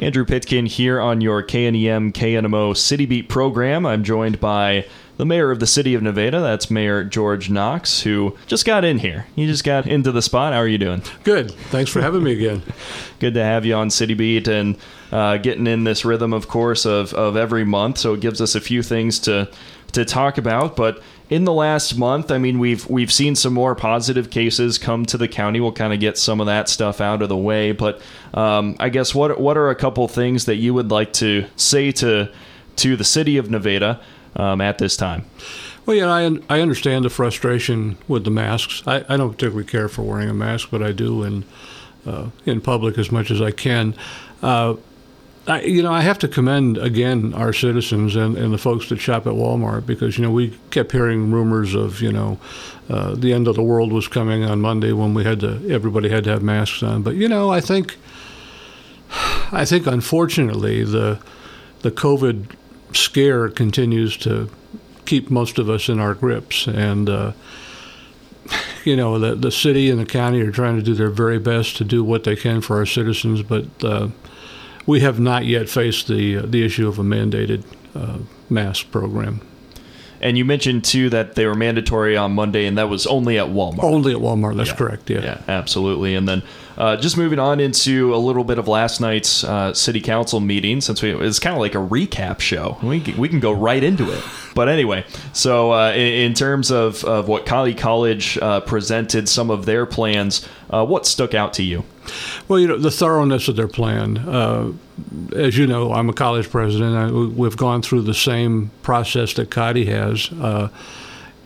[0.00, 3.84] Andrew Pitkin here on your KNEM KNMO City Beat program.
[3.84, 4.86] I'm joined by
[5.16, 6.40] the mayor of the city of Nevada.
[6.40, 9.26] That's Mayor George Knox, who just got in here.
[9.34, 10.52] He just got into the spot.
[10.52, 11.02] How are you doing?
[11.24, 11.50] Good.
[11.50, 12.62] Thanks for having me again.
[13.18, 14.76] Good to have you on City Beat and
[15.10, 17.98] uh, getting in this rhythm, of course, of, of every month.
[17.98, 19.50] So it gives us a few things to
[19.92, 20.76] to talk about.
[20.76, 25.04] But in the last month, I mean, we've we've seen some more positive cases come
[25.06, 25.60] to the county.
[25.60, 27.72] We'll kind of get some of that stuff out of the way.
[27.72, 28.00] But
[28.34, 31.92] um, I guess what what are a couple things that you would like to say
[31.92, 32.30] to
[32.76, 34.00] to the city of Nevada?
[34.38, 35.24] um, at this time.
[35.84, 38.82] Well, yeah, I, I understand the frustration with the masks.
[38.86, 41.44] I, I don't particularly care for wearing a mask, but I do in
[42.06, 43.94] uh, in public as much as I can.
[44.42, 44.76] Uh,
[45.48, 48.98] I, you know, I have to commend again our citizens and, and the folks that
[48.98, 52.38] shop at Walmart because you know we kept hearing rumors of you know
[52.90, 56.08] uh, the end of the world was coming on Monday when we had to everybody
[56.08, 57.02] had to have masks on.
[57.02, 57.96] But you know, I think
[59.50, 61.18] I think unfortunately the
[61.80, 62.54] the COVID
[62.92, 64.50] scare continues to
[65.08, 66.66] keep most of us in our grips.
[66.66, 67.32] And, uh,
[68.84, 71.76] you know, the, the city and the county are trying to do their very best
[71.78, 74.08] to do what they can for our citizens, but uh,
[74.88, 77.62] we have not yet faced the, uh, the issue of a mandated
[77.94, 78.16] uh,
[78.48, 79.42] mask program.
[80.20, 83.48] And you mentioned too that they were mandatory on Monday, and that was only at
[83.48, 83.84] Walmart.
[83.84, 84.56] Only at Walmart.
[84.56, 84.76] That's yeah.
[84.76, 85.10] correct.
[85.10, 85.20] Yeah.
[85.22, 85.42] Yeah.
[85.46, 86.14] Absolutely.
[86.14, 86.42] And then
[86.78, 90.80] uh, just moving on into a little bit of last night's uh, city council meeting,
[90.80, 92.78] since we, it's kind of like a recap show.
[92.82, 94.24] We can, we can go right into it.
[94.54, 99.50] But anyway, so uh, in, in, terms of, of what Cottey College uh, presented, some
[99.50, 101.84] of their plans, uh, what stuck out to you?
[102.48, 104.18] Well, you know, the thoroughness of their plan.
[104.18, 104.72] Uh,
[105.36, 106.96] as you know, I'm a college president.
[106.96, 110.30] I, we've gone through the same process that Cottey has.
[110.32, 110.68] Uh,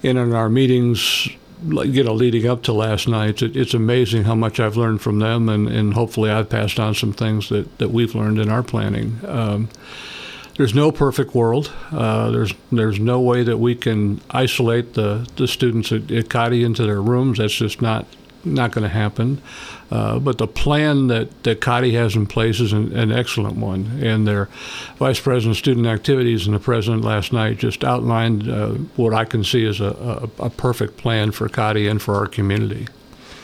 [0.02, 1.28] and in our meetings,
[1.64, 5.18] you know, leading up to last night, it, it's amazing how much I've learned from
[5.18, 8.62] them, and, and hopefully I've passed on some things that, that we've learned in our
[8.62, 9.20] planning.
[9.26, 9.68] Um,
[10.56, 11.72] there's no perfect world.
[11.90, 16.84] Uh, there's there's no way that we can isolate the, the students at, at into
[16.84, 17.38] their rooms.
[17.38, 18.06] That's just not
[18.44, 19.40] not going to happen.
[19.90, 24.00] Uh, but the plan that, that Cottey has in place is an, an, excellent one.
[24.02, 24.48] And their
[24.96, 29.24] vice president of student activities and the president last night just outlined uh, what I
[29.24, 32.88] can see as a, a, a perfect plan for Cottey and for our community.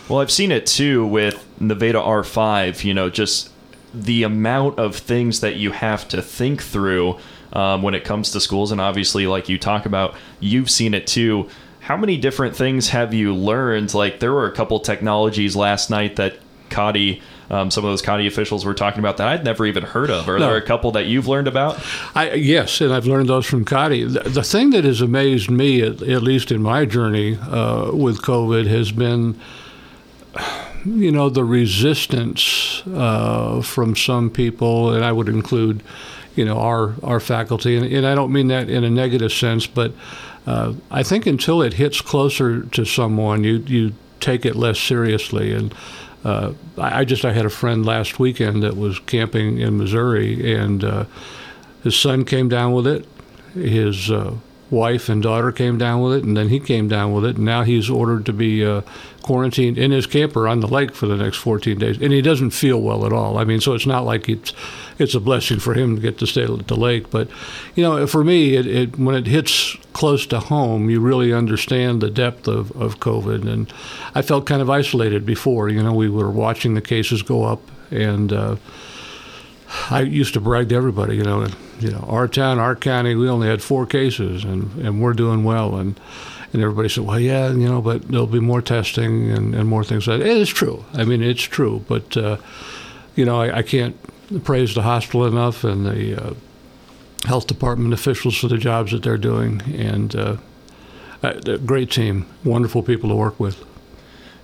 [0.09, 3.51] Well, I've seen it too with Nevada R5, you know, just
[3.93, 7.19] the amount of things that you have to think through
[7.53, 8.73] um, when it comes to schools.
[8.73, 11.49] And obviously, like you talk about, you've seen it too
[11.89, 13.95] how many different things have you learned?
[13.95, 16.35] Like there were a couple technologies last night that
[16.69, 20.11] Cottey, um, some of those Cottey officials were talking about that I'd never even heard
[20.11, 20.29] of.
[20.29, 20.49] Are no.
[20.49, 21.83] there a couple that you've learned about?
[22.15, 24.13] I, yes, and I've learned those from Cottey.
[24.13, 28.21] The, the thing that has amazed me, at, at least in my journey uh, with
[28.21, 29.41] COVID, has been
[30.85, 35.83] you know the resistance uh, from some people, and I would include,
[36.39, 39.67] you know, our our faculty, and, and I don't mean that in a negative sense,
[39.67, 39.93] but
[40.47, 45.53] uh, I think until it hits closer to someone, you you take it less seriously.
[45.53, 45.75] And
[46.25, 50.85] uh, I, just I had a friend last weekend that was camping in Missouri, and
[50.85, 51.05] uh,
[51.83, 53.05] his son came down with it.
[53.55, 54.35] His uh,
[54.71, 57.45] wife and daughter came down with it, and then he came down with it, and
[57.45, 58.83] now he's ordered to be uh,
[59.23, 62.51] quarantined in his camper on the lake for the next 14 days, and he doesn't
[62.51, 63.39] feel well at all.
[63.39, 64.53] I mean, so it's not like it's
[64.99, 67.29] it's a blessing for him to get to stay at the lake, but
[67.75, 72.01] you know, for me, it, it when it hits close to home, you really understand
[72.01, 73.73] the depth of, of COVID, and
[74.15, 75.69] I felt kind of isolated before.
[75.69, 78.57] You know, we were watching the cases go up, and uh,
[79.91, 81.47] I used to brag to everybody, you know
[81.81, 85.45] you know, our town, our county, we only had four cases, and, and we're doing
[85.45, 85.77] well.
[85.77, 85.99] And
[86.53, 89.85] and everybody said, well, yeah, you know, but there'll be more testing and, and more
[89.85, 90.27] things like that.
[90.27, 90.83] It is true.
[90.95, 91.85] I mean, it's true.
[91.87, 92.39] But, uh,
[93.15, 93.95] you know, I, I, can't
[94.45, 96.35] praise the hospital enough and the uh,
[97.27, 99.61] health department officials for the jobs that they're doing.
[99.75, 100.37] And uh,
[101.23, 103.63] a great team, wonderful people to work with.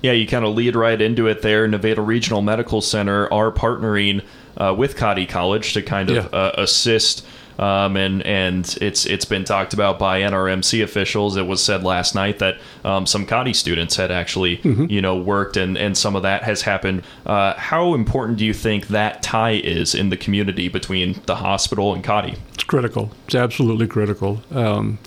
[0.05, 1.67] Yeah, you kind of lead right into it there.
[1.67, 4.23] Nevada Regional Medical Center are partnering
[4.59, 6.39] uh, with Cottey College to kind of yeah.
[6.39, 7.27] uh, assist.
[7.59, 11.39] Um, and and it's it's been talked about by NRMC officials.
[11.39, 14.91] It was said last night that um, some Cottey students had actually mm-hmm.
[14.91, 17.03] you know worked, and and some of that has happened.
[17.25, 21.95] Uh, how important do you think that tie is in the community between the hospital
[21.95, 22.37] and Cottey?
[22.53, 23.11] It's critical.
[23.25, 24.43] It's absolutely critical.
[24.51, 24.99] Um,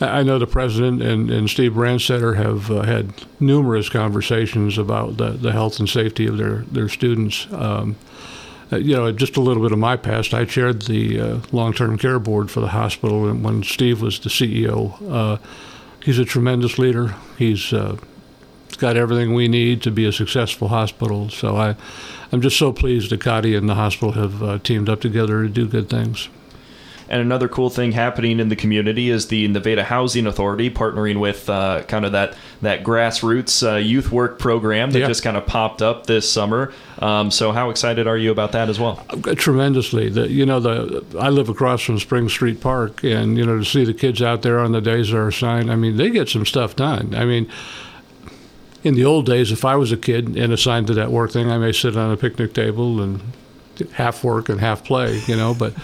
[0.00, 5.32] I know the president and, and Steve Brandstetter have uh, had numerous conversations about the,
[5.32, 7.46] the health and safety of their, their students.
[7.52, 7.96] Um,
[8.72, 10.32] uh, you know, just a little bit of my past.
[10.32, 14.28] I chaired the uh, long-term care board for the hospital and when Steve was the
[14.28, 14.94] CEO.
[15.10, 15.38] Uh,
[16.04, 17.14] he's a tremendous leader.
[17.36, 17.96] He's uh,
[18.78, 21.28] got everything we need to be a successful hospital.
[21.30, 21.76] So I,
[22.32, 25.48] I'm just so pleased that Cottey and the hospital have uh, teamed up together to
[25.48, 26.28] do good things.
[27.10, 31.50] And another cool thing happening in the community is the Nevada Housing Authority partnering with
[31.50, 35.08] uh, kind of that that grassroots uh, youth work program that yeah.
[35.08, 36.72] just kind of popped up this summer.
[37.00, 39.04] Um, so, how excited are you about that as well?
[39.34, 40.08] Tremendously.
[40.08, 43.64] The, you know, the I live across from Spring Street Park, and you know, to
[43.64, 46.28] see the kids out there on the days that are assigned, I mean, they get
[46.28, 47.14] some stuff done.
[47.14, 47.50] I mean
[48.82, 51.50] in the old days, if I was a kid and assigned to that work thing,
[51.50, 53.20] I may sit on a picnic table and
[53.92, 55.54] half work and half play, you know.
[55.54, 55.74] But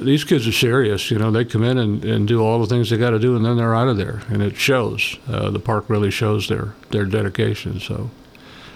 [0.00, 1.30] these kids are serious, you know.
[1.30, 3.56] They come in and, and do all the things they got to do, and then
[3.56, 5.18] they're out of there, and it shows.
[5.28, 7.80] Uh, the park really shows their their dedication.
[7.80, 8.10] So.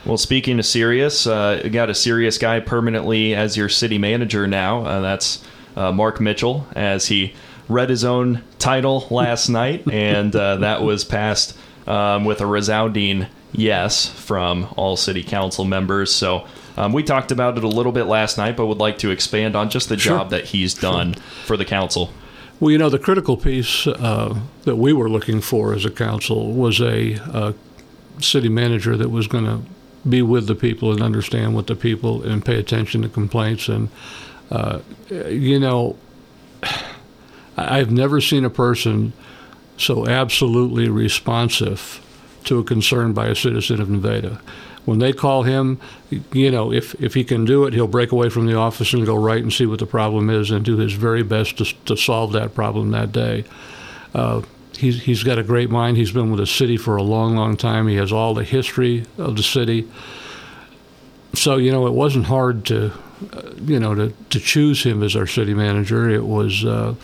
[0.05, 4.85] Well, speaking of serious, uh, got a serious guy permanently as your city manager now.
[4.85, 5.45] Uh, that's
[5.77, 7.35] uh, Mark Mitchell, as he
[7.69, 11.57] read his own title last night, and uh, that was passed
[11.87, 13.27] um, with a resounding
[13.59, 16.15] yes from all city council members.
[16.15, 16.47] So
[16.77, 19.57] um, we talked about it a little bit last night, but would like to expand
[19.57, 20.19] on just the sure.
[20.19, 21.23] job that he's done sure.
[21.45, 22.13] for the council.
[22.61, 26.53] Well, you know, the critical piece uh, that we were looking for as a council
[26.53, 27.55] was a, a
[28.21, 29.63] city manager that was going to
[30.09, 33.69] be with the people and understand what the people and pay attention to complaints.
[33.69, 33.89] And,
[34.51, 35.97] uh, you know,
[37.57, 39.13] I've never seen a person
[39.77, 42.01] so absolutely responsive
[42.45, 44.41] to a concern by a citizen of Nevada.
[44.85, 45.79] When they call him,
[46.33, 49.05] you know, if, if he can do it, he'll break away from the office and
[49.05, 51.97] go right and see what the problem is and do his very best to, to
[51.97, 53.45] solve that problem that day.
[54.15, 54.41] Uh,
[54.79, 55.99] he's, he's got a great mind.
[55.99, 57.87] He's been with the city for a long, long time.
[57.87, 59.87] He has all the history of the city.
[61.35, 62.93] So, you know, it wasn't hard to,
[63.33, 66.09] uh, you know, to, to choose him as our city manager.
[66.09, 66.65] It was.
[66.65, 66.95] Uh,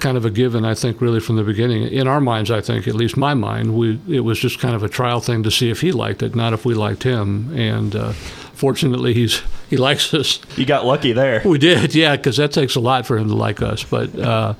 [0.00, 1.84] kind of a given, I think, really from the beginning.
[1.84, 4.82] In our minds, I think, at least my mind, we it was just kind of
[4.82, 7.56] a trial thing to see if he liked it, not if we liked him.
[7.56, 10.40] And uh, fortunately, he's he likes us.
[10.56, 11.42] You got lucky there.
[11.44, 13.84] We did, yeah, because that takes a lot for him to like us.
[13.84, 14.54] But uh,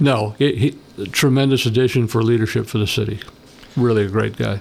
[0.00, 0.78] no, it, he,
[1.12, 3.20] tremendous addition for leadership for the city.
[3.76, 4.60] Really a great guy.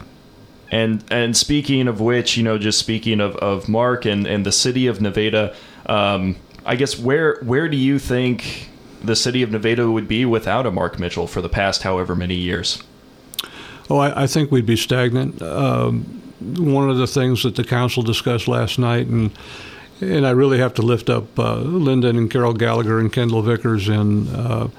[0.70, 4.52] And and speaking of which, you know, just speaking of, of Mark and, and the
[4.52, 6.36] city of Nevada, um,
[6.66, 8.70] I guess where where do you think
[9.04, 12.36] the city of Nevada would be without a Mark Mitchell for the past however many
[12.36, 12.82] years?
[13.90, 15.42] Oh, I, I think we'd be stagnant.
[15.42, 16.04] Um,
[16.40, 19.32] one of the things that the council discussed last night, and
[20.02, 23.88] and I really have to lift up uh, Lyndon and Carol Gallagher and Kendall Vickers
[23.88, 24.70] in uh,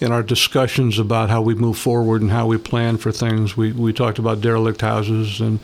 [0.00, 3.56] in our discussions about how we move forward and how we plan for things.
[3.56, 5.60] We we talked about derelict houses and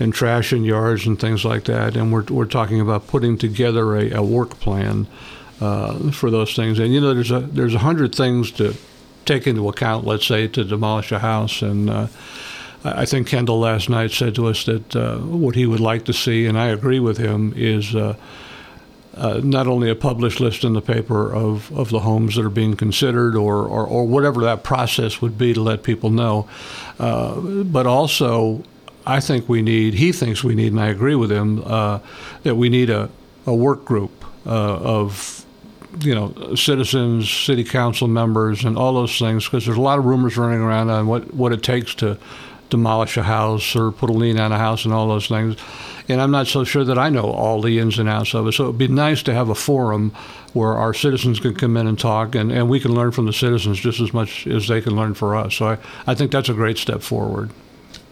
[0.00, 3.96] and trash in yards and things like that, and we're we're talking about putting together
[3.96, 5.06] a, a work plan
[5.60, 6.78] uh, for those things.
[6.78, 8.74] And you know, there's a there's a hundred things to
[9.24, 10.06] take into account.
[10.06, 12.06] Let's say to demolish a house, and uh,
[12.84, 16.12] I think Kendall last night said to us that uh, what he would like to
[16.12, 17.94] see, and I agree with him, is.
[17.94, 18.14] Uh,
[19.16, 22.48] uh, not only a published list in the paper of, of the homes that are
[22.48, 26.48] being considered or, or, or whatever that process would be to let people know,
[27.00, 28.62] uh, but also
[29.04, 31.98] I think we need, he thinks we need, and I agree with him, uh,
[32.44, 33.10] that we need a,
[33.46, 35.44] a work group uh, of
[36.00, 40.04] you know, citizens, city council members, and all those things, because there's a lot of
[40.04, 42.18] rumors running around on what, what it takes to
[42.70, 45.56] demolish a house or put a lien on a house and all those things.
[46.08, 48.52] And I'm not so sure that I know all the ins and outs of it.
[48.52, 50.12] So it'd be nice to have a forum
[50.52, 53.32] where our citizens can come in and talk, and, and we can learn from the
[53.32, 55.54] citizens just as much as they can learn for us.
[55.54, 57.50] So I, I think that's a great step forward.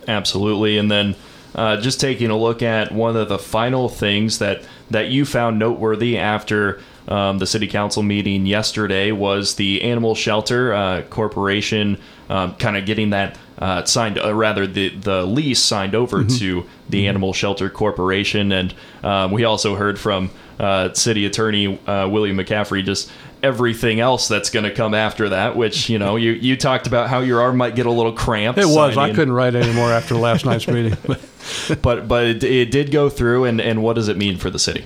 [0.08, 0.78] Absolutely.
[0.78, 1.16] And then
[1.54, 5.58] uh, just taking a look at one of the final things that, that you found
[5.58, 11.98] noteworthy after um, the city council meeting yesterday was the animal shelter uh, corporation
[12.28, 16.36] um, kind of getting that uh, signed, uh, rather the the lease signed over mm-hmm.
[16.38, 17.08] to the mm-hmm.
[17.08, 22.84] animal shelter corporation, and um, we also heard from uh, city attorney uh, William McCaffrey
[22.84, 23.10] just
[23.42, 25.56] everything else that's going to come after that.
[25.56, 28.58] Which you know, you you talked about how your arm might get a little cramped.
[28.58, 28.96] It was.
[28.98, 30.98] I couldn't write anymore after last night's meeting.
[31.82, 34.58] but but it, it, did go through, and and what does it mean for the
[34.58, 34.84] city?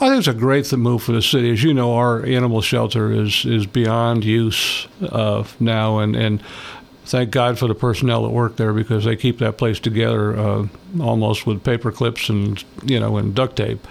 [0.00, 1.50] I think it's a great move for the city.
[1.50, 6.40] As you know, our animal shelter is is beyond use uh, now, and and
[7.04, 10.68] thank God for the personnel that work there because they keep that place together uh,
[11.00, 13.84] almost with paper clips and you know and duct tape.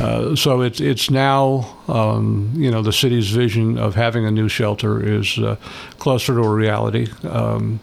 [0.00, 4.48] Uh, so it's it's now um, you know the city's vision of having a new
[4.48, 5.56] shelter is uh,
[5.98, 7.08] closer to a reality.
[7.22, 7.80] Um,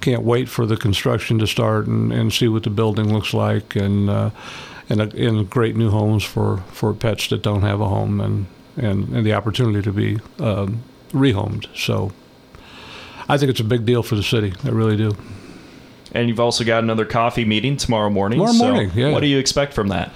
[0.00, 3.76] can't wait for the construction to start and, and see what the building looks like
[3.76, 4.30] and uh,
[4.90, 8.46] and, a, and great new homes for, for pets that don't have a home and,
[8.76, 10.82] and, and the opportunity to be um,
[11.12, 11.66] rehomed.
[11.76, 12.12] So
[13.28, 14.52] I think it's a big deal for the city.
[14.64, 15.16] I really do.
[16.12, 18.40] And you've also got another coffee meeting tomorrow morning.
[18.40, 19.12] Tomorrow so morning, yeah.
[19.12, 20.10] What do you expect from that?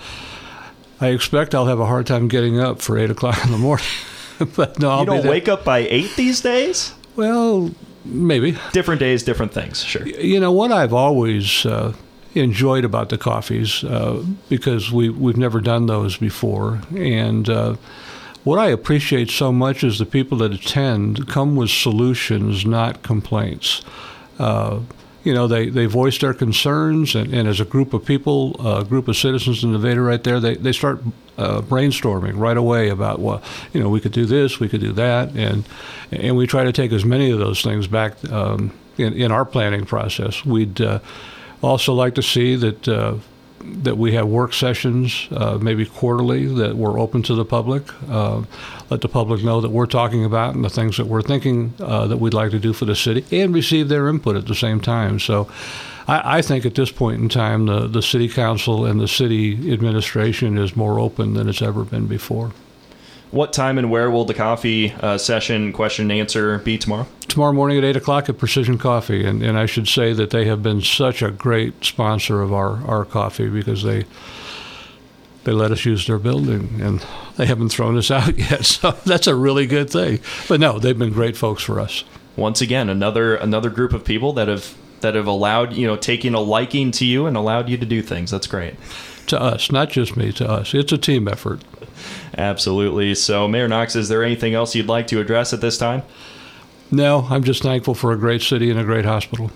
[1.01, 3.87] I expect I'll have a hard time getting up for eight o'clock in the morning.
[4.57, 6.93] but no, I'll you don't wake up by eight these days.
[7.15, 7.71] Well,
[8.05, 8.59] maybe.
[8.73, 9.85] Different days, different things.
[9.85, 10.07] Sure.
[10.07, 11.93] You know what I've always uh,
[12.35, 17.77] enjoyed about the coffees uh, because we we've never done those before, and uh,
[18.45, 23.83] what I appreciate so much is the people that attend come with solutions, not complaints.
[24.39, 24.81] Uh,
[25.25, 28.85] you know, they, they voice their concerns, and, and as a group of people, a
[28.85, 31.01] group of citizens in Nevada right there, they, they start
[31.39, 34.93] uh, brainstorming right away about, well, you know, we could do this, we could do
[34.93, 35.65] that, and
[36.13, 39.47] and we try to take as many of those things back um, in, in our
[39.47, 40.45] planning process.
[40.45, 41.01] We'd uh,
[41.65, 43.17] also like to see that uh,
[43.65, 47.83] that we have work sessions, uh, maybe quarterly, that we're open to the public.
[48.11, 48.43] Uh,
[48.91, 52.07] let the public know that we're talking about and the things that we're thinking uh,
[52.07, 54.81] that we'd like to do for the city, and receive their input at the same
[54.81, 55.19] time.
[55.19, 55.49] So,
[56.07, 59.73] I, I think at this point in time, the the city council and the city
[59.73, 62.53] administration is more open than it's ever been before.
[63.31, 67.09] What time and where will the coffee uh, session question and answer be tomorrow?
[67.35, 69.25] Tomorrow morning at 8 o'clock at Precision Coffee.
[69.25, 72.81] And, and I should say that they have been such a great sponsor of our,
[72.87, 74.05] our coffee because they
[75.43, 77.05] they let us use their building and
[77.37, 78.65] they haven't thrown us out yet.
[78.65, 80.21] So that's a really good thing.
[80.49, 82.05] But no, they've been great folks for us.
[82.37, 86.35] Once again, another another group of people that have that have allowed you know taking
[86.35, 88.31] a liking to you and allowed you to do things.
[88.31, 88.77] That's great.
[89.27, 90.73] To us, not just me, to us.
[90.73, 91.63] It's a team effort.
[92.39, 93.15] Absolutely.
[93.15, 96.03] So, Mayor Knox, is there anything else you'd like to address at this time?
[96.95, 99.51] No, I'm just thankful for a great city and a great hospital.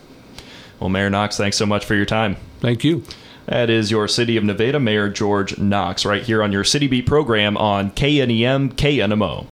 [0.80, 2.36] Well, Mayor Knox, thanks so much for your time.
[2.58, 3.04] Thank you.
[3.46, 7.06] That is your City of Nevada Mayor George Knox right here on your City Beat
[7.06, 9.46] program on KNEM KNMO.